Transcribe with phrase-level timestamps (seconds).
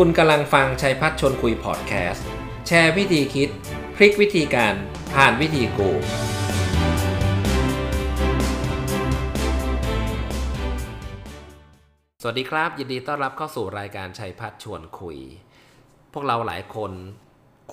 [0.00, 2.26] คุณกำลังฟังชัยพัฒชนคุยพอดแคสต์
[2.66, 3.48] แชร์วิธีคิด
[3.96, 4.74] พลิกวิธีการ
[5.14, 5.90] ผ่านวิธีกู
[12.22, 15.18] สวัสดีครับ ยินดีต้อนรับเข้าสู่รายการชัยพัฒชวนคุย
[16.12, 16.92] พวกเราหลายคน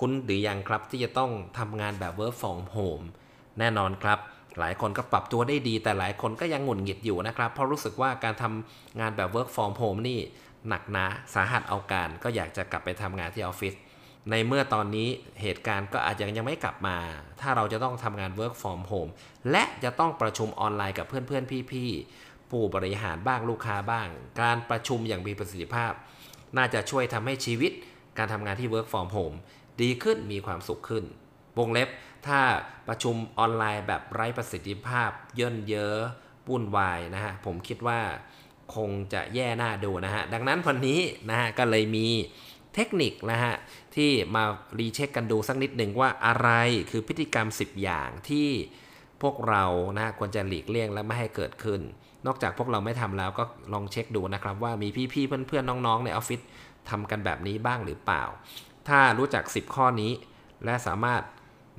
[0.04, 3.04] ุ้นหรือยังครับที่จะต้องทำงานแบบ work from home
[3.58, 4.18] แน่นอนครับ
[4.58, 10.20] หลายคนก็ปรับตัวได้ดี แต่หลายคนก็ยังหงุดหงิดอยู่นะครับ เพราะรู้สึกว่าการทำงานแบบ work from home นี่
[10.68, 13.74] หนักหนาสาหัสเอาการ ก็อยากจะกลับไปทำงานที่ออฟฟิศ
[14.30, 15.08] ในเมื่อตอนนี้
[15.42, 16.98] เหตุการณ์ก็อาจจะยังไม่กลับมา
[17.40, 19.10] ถ้าเราจะต้องทำงาน work from home
[19.50, 24.08] และจะต้องประชุมออนไลน์กับเพื่อนๆ พี่ๆ ผู้บริหารบ้างลูกค้าบ้าง
[24.42, 25.92] การประชุมอย่างมีประสิทธิภาพ
[26.56, 27.72] น่าจะช่วยทำให้ชีวิต
[28.18, 29.36] การทำงานที่ work from home
[29.80, 31.04] ดีขึ้นมีความสุขขึ้น
[31.58, 31.88] วงเล็บ
[32.26, 32.40] ถ้า
[32.88, 35.96] ประชุมออนไลน์แบบไร้ประสิทธิภาพ เยินเยอะ
[36.48, 38.00] วุ่นวายนะฮะ ผมคิดว่า
[38.74, 42.08] คงจะแย่หน้าดูนะฮะ ดังนั้นวันนี้นะฮะก็เลยมี
[42.74, 43.54] เทคนิคนะฮะ
[43.96, 44.42] ที่มา
[44.78, 46.48] รีเช็คกันดูสักนิดหนึ่งว่าอะไร
[46.90, 48.48] คือพฤติกรรม 10 อย่างที่
[49.22, 49.64] พวกเรา
[49.98, 51.80] นะควรจะหลีกเลี่ยงและไม่ให้เกิดขึ้น
[52.26, 56.40] นอกจากพวกเราไม่ทำแล้วก็ลองเช็คดูนะครับ ว่ามีพี่ๆเพื่อนๆน้องๆ ในออฟฟิศ
[56.90, 58.22] ทำกันแบบนี้บ้างหรือเปล่า
[58.88, 60.12] ถ้ารู้จัก 10 ข้อนี้
[60.64, 61.22] และสามารถ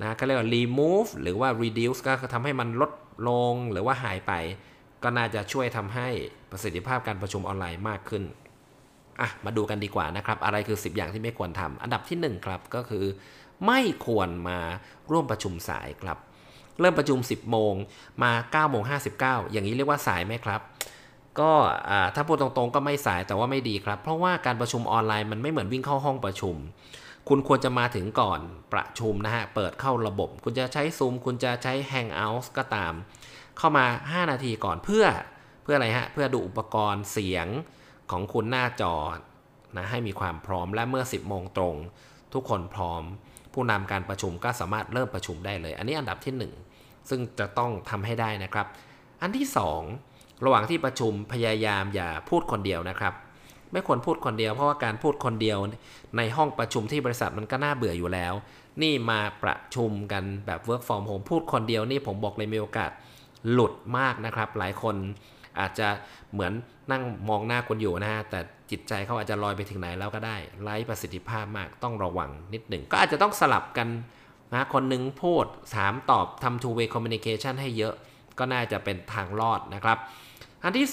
[0.02, 2.92] นะก็เรียกว่า remove หรือว่า reduce ก็ทำให้มันลด
[3.28, 4.32] ลงหรือว่าหายไป
[5.04, 6.08] ก็น่าจะช่วยทำให้
[6.50, 8.22] ประสิทธิภาพการประชุมออนไลน์มากขึ้น
[9.20, 13.04] อะมาดูกันดีกว่านะครับ อะไรคือ 10 อย่างที่ไม่ควรทำอันดับที่ 1 ครับก็คือ
[13.66, 14.58] ไม่ควรมา
[15.10, 16.18] ร่วมประชุมสายครับ
[16.80, 17.74] เริ่มประชุม 10 โมง
[18.22, 18.82] มา9โมง
[19.18, 20.60] 59 อย่างนี้เรียกว่าสายไหมครับ
[21.40, 21.52] ก็
[22.14, 26.56] ถ้าพูดตรงๆก็ไม่สายแต่ว่าไม่ดีครับ เพราะว่าการประชุมออนไลน์มันไม่เหมือนวิ่งเข้าห้องประชุม
[27.28, 28.40] คุณควรจะมาถึงก่อน
[28.72, 32.92] ประชุมนะฮะ เปิดเข้าระบบ คุณจะใช้ซูมคุณจะใช้ Hangout ก็ตาม
[33.58, 35.04] เข้ามา 5 นาทีก่อนเพื่อ
[35.62, 37.46] เพื่ออะไรฮะเพื่อดูอุปกรณ์เสียง
[38.10, 38.94] ของคุณหน้าจอ
[39.76, 41.76] นะให้มีความพร้อมและเมื่อ 10โมงตรง
[42.34, 43.02] ทุกคนพร้อม
[43.52, 46.34] ผู้นำการประชุมก็สามารถเริ่มประชุมได้เลย อันนี้อันดับที่
[46.70, 48.66] 1 ซึ่งจะต้องทำให้ได้นะครับ
[49.22, 49.46] อันที่
[49.94, 53.14] 2 ระหว่างที่ประชุมพยายามอย่าพูดคนเดียวนะครับ
[53.72, 55.58] ไม่ควรพูดคนเดียวเพราะว่าการพูดคนเดียว
[56.16, 58.34] ในห้องประชุมที่บริษัทมันก็น่าเบื่ออยู่แล้ว
[58.82, 62.90] นี่มาประชุมกันแบบ work from home พูดคนเดียวนี่ผมบอกเลยมีโอกาส
[63.50, 64.96] หลุดมากนะครับ หลายคน
[65.60, 65.88] อาจจะ
[66.32, 66.52] เหมือน
[66.90, 68.40] นั่งมองหน้าคนอยู่นะฮะแต่
[68.70, 73.88] จิตใจเขาอาจจะลอยไปถึงไหนแล้วก็ได้ไร้ประสิทธิภาพมากต้องระวังนิดหนึ่ง ก็อาจจะต้องสลับกัน
[74.52, 75.46] นะคนหนึ่งพูด
[75.76, 77.94] ถามตอบทำ two way communication ให้เยอะ
[78.38, 79.98] ก็น่าจะเป็นทางรอดนะครับ
[80.62, 80.88] อันที่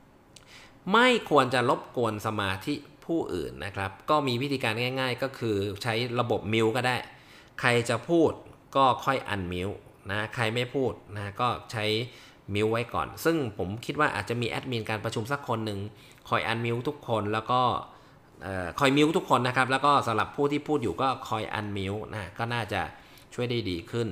[0.00, 6.96] 3 ไม่ควรจะรบกวนสมาธิผู้อื่นนะครับ ก็มีวิธีการง่าย ๆ ก็คือใช้ระบบมิวก็ได้
[7.60, 8.32] ใครจะพูด
[8.76, 9.70] ก็ค่อยอันมิว
[10.10, 11.84] นะใครไม่พูดนะก็ใช้
[12.54, 15.78] มิวไว้ก่อน ซึ่งผมคิดว่าอาจจะมีแอดมินการประชุมสักคนหนึ่ง
[16.28, 17.60] คอยอันมิวทุกคนแล้วก็
[18.78, 22.80] คอยมิวทุกคนนะครับ แล้วก็สำหรับผู้ที่พูดอยู่ก็คอยอันมิวนะก็น่าจะ
[23.34, 24.08] ช่วยได้ดีขึ้น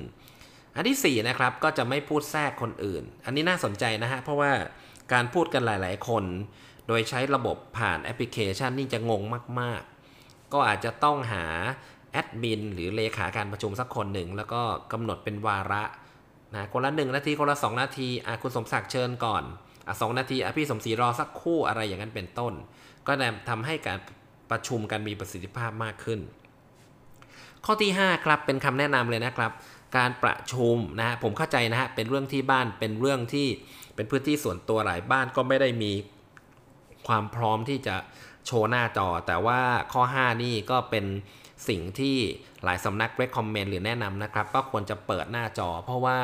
[0.75, 4.51] อันที่ 4 นะครับ ก็จะไม่พูดแทรกคนอื่น อันนี้น่าสนใจนะฮะ เพราะว่า
[5.13, 6.23] การพูดกันหลาย ๆ คน
[6.87, 9.21] โดยใช้ระบบผ่านแอปพลิเคชันนี่จะงง
[9.59, 9.81] มาก
[10.17, 11.45] ๆ ก็อาจจะต้องหา
[12.13, 15.83] แอดมินหรือเลขาการประชุมสักคนหนึ่ง แล้วก็กำหนดเป็นวาระ
[16.55, 19.43] นะคนละหนึ่งนาทีคนละสองนาทีอะคุณสมศักดิ์เชิญก่อน
[19.87, 22.53] อะสองนาทีอะพี่สมศรีรอสักครู่อะไรอย่างนั้นเป็นต้น
[23.07, 23.11] ก็
[23.49, 23.97] ทำให้การ
[24.51, 26.19] ประชุมกันมีประสิทธิภาพมากขึ้น
[27.65, 29.51] ข้อที่ 5 ครับเป็นคำแนะนำเลยนะครับ
[29.97, 33.47] การประชุมนะฮะผมเข้าใจนะฮะเป็นเรื่องที่บ้านเป็นเรื่องที่
[33.95, 35.91] เป็นพื้นที่ส่วนตัวหลายบ้านก็ไม่ได้มี
[37.07, 37.95] ความพร้อมที่จะ
[38.45, 39.59] โชว์หน้าจอ แต่ว่า
[39.93, 41.05] ข้อ 5 นี่ก็เป็น
[41.67, 42.17] สิ่งที่
[42.63, 46.19] หลายสำนัก recommend หรือแนะนำนะครับ ก็ควรจะเปิดหน้าจอ เพราะว่า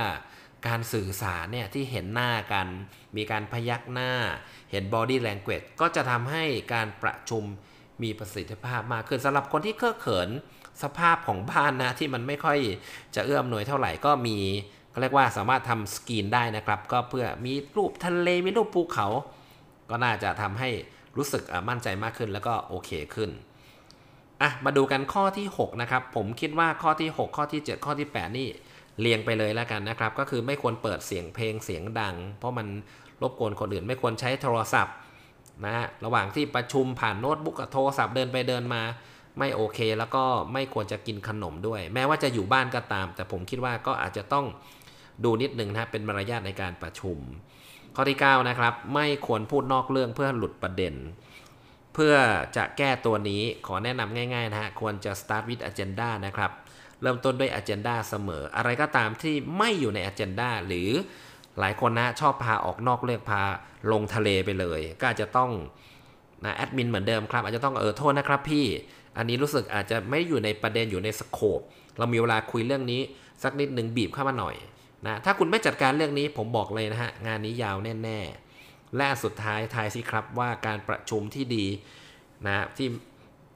[0.68, 2.68] การสื่อสารเนี่ยที่เห็นหน้ากัน
[3.18, 4.12] มีการพยักหน้า
[4.72, 6.44] เห็น body language ก็จะทำให้
[6.74, 7.44] การประชุม
[8.04, 10.30] มีประสิทธิภาพมากขึ้นสำหรับคนที่เคอะเขิน
[10.84, 12.60] สภาพของบ้านนะที่มันไม่ค่อย
[13.16, 14.38] จะเอื้อมหน่วยเท่าไหร่ก็มี
[14.94, 19.08] ก็เรียกว่าสามารถทำสกรีนได้นะครับ ก็เพื่อมีรูปทะเลมีรูปภูเขา
[19.90, 20.70] ก็น่าจะทำให้
[21.20, 23.30] รู้สึกมั่นใจมากขึ้นแล้วก็โอเคขึ้น
[24.42, 28.48] อะมาดูกันข้อที่ 6 นะครับ ผมคิดว่าข้อที่ 6 ข้อที่ 7 ข้อที่ 8 นี่
[29.02, 32.68] เรียงไปเลยแล้วกันนะครับ ก็คือไม่ควรเปิดเสียงเพลงเสียงดัง เพราะมัน
[33.22, 34.96] รบกวนคนอื่นไม่ควรใช้โทรศัพท์
[35.66, 38.82] นะฮะระหว่างที่ประชุมผ่านโน้ตบุ๊กกับโทรศัพท์เดินไปเดินมา
[39.40, 40.24] ไม่โอเค แล้วก็
[40.54, 44.46] ไม่ควรจะกินขนมด้วย แม้ว่าจะอยู่บ้านก็ตาม แต่ผมคิดว่าก็อาจจะต้อง
[45.24, 47.18] ดูนิดนึงนะเป็นมารยาทในการประชุม
[47.96, 50.94] ข้อที่9นะครับไม่ควรพูดนอกเรื่องเพื่อหลุดประเด็น
[51.94, 52.14] เพื่อ
[52.58, 56.52] จะแก้ตัวนี้ขอแนะนำง่ายๆนะฮะควรจะ start with agenda นะครับ
[57.02, 60.90] เริ่มต้นด้วย agenda เสมอ อะไรก็ตามที่ไม่อยู่ใน agenda หรือ
[61.60, 63.42] หลายคนนะชอบพาออกนอกเรื่องพา
[63.92, 65.52] ลงทะเลไปเลย ก็จะต้อง
[66.46, 68.66] นะแอดมินเหมือนเดิมครับ อาจจะต้องเออโทษนะครับพี่
[69.18, 71.60] อันนี้รู้สึกอาจจะไม่อยู่ในประเด็นอยู่ในสโคป
[71.98, 73.02] เรามีเวลาคุยเรื่องนี้
[73.44, 74.56] สักนิดหนึ่งบีบเข้ามาหน่อย
[75.06, 78.20] นะถ้าคุณไม่จัดการเรื่องนี้ผมบอกเลยนะฮะ งานนี้ยาวแน่
[78.58, 81.66] ๆ และสุดท้ายทายสิครับว่าการประชุมที่ดี
[82.46, 82.88] นะที่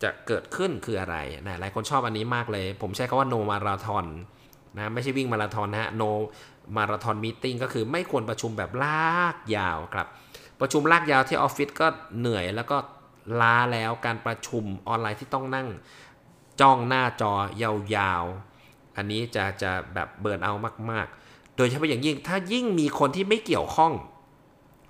[0.03, 4.05] จะเกิดขึ้นคืออะไรนะหลายคนชอบอันนี้มากเลย ผมใช้คาว่า no มาราธอน
[4.75, 6.09] นะไม่ใช่วิ่งมาราธอนนะฮะ no
[6.77, 10.07] มาราธอนมีติ้งก็คือไม่ควรประชุมแบบลากยาวครับ
[10.59, 11.87] ประชุมลากยาวที่ออฟฟิศก็
[12.19, 12.77] เหนื่อยแล้วก็
[13.41, 15.67] ล้าแล้วการประชุมออนไลน์ที่ต้องนั่ง
[16.61, 20.53] จ้องหน้าจอยาวๆ อันนี้จะจะแบบ burn out
[20.91, 21.22] มากๆ
[21.57, 23.93] โดยเฉพาะอย่างยิ่งถ้ายิ่งมีคนที่ไม่เกี่ยวข้อง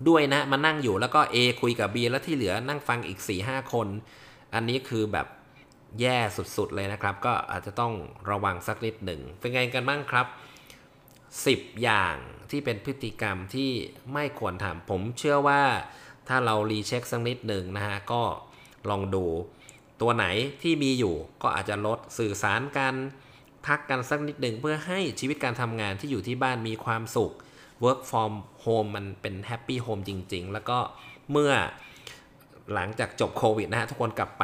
[0.07, 3.87] ด้วยนะมานั่งอยู่แล้วก็ A คุยกับ B แล้วที่เหลือนั่งฟังอีก 4-5 คน
[4.53, 5.27] อันนี้คือแบบ
[6.01, 6.17] แย่
[6.57, 7.93] สุดๆเลยนะครับ ก็อาจจะต้อง
[8.29, 10.27] ระวังสักนิดหนึ่งเป็นไงกันบ้างครับ
[11.05, 12.15] 10 อย่าง
[12.49, 13.71] ที่เป็นพฤติกรรมที่
[14.13, 15.63] ไม่ควรทำผมเชื่อว่า
[16.27, 18.21] ถ้าเรารีเช็คสักนิดหนึ่งนะฮะก็
[18.89, 19.25] ลองดู
[20.01, 20.25] ตัวไหน
[20.61, 22.93] ที่มีอยู่ก็อาจจะลดสื่อสารกัน
[23.67, 27.33] ทักกันสักนิดหนึ่งเพื่อให้ชีวิตการทำงานที่อยู่ที่บ้านมีความสุข
[27.83, 28.33] work from
[28.63, 30.77] home มันเป็น happy home จริง ๆ แล้วก็
[31.31, 31.53] เมื่อ
[32.73, 34.43] หลังจากจบโควิดนะฮะทุกคนกลับไป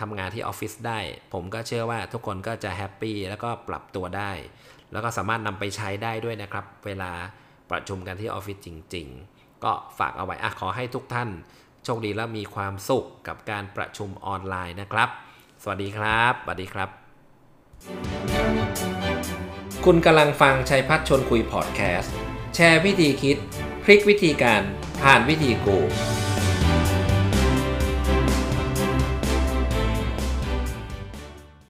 [0.00, 0.98] ทำงานที่ออฟฟิศได้
[1.32, 4.32] ผมก็เชื่อว่าทุกคนก็จะ happy แล้วก็ปรับตัวได้
[4.92, 7.12] แล้วก็สามารถนำไปใช้ได้ด้วยนะครับ เวลา
[7.70, 9.06] ประชุมกันที่ออฟฟิศจริง
[9.36, 11.28] ๆ ก็ฝากเอาไว้อะขอให้ทุกท่าน
[11.84, 15.08] โชคดีและมีความสุขกับการประชุมออนไลน์นะครับ
[15.62, 17.05] สวัสดีครับสวัสดีครับ
[19.84, 22.14] คุณกำลังฟังชัยพัชร์ชวนคุยพอดแคสต์
[22.54, 23.36] แชร์วิธีคิด
[23.84, 24.62] พลิกวิธีการ
[25.02, 25.78] ผ่านวิธีกู